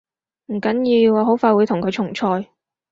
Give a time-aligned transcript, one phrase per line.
[0.47, 2.49] 唔緊要，我好快會同佢重賽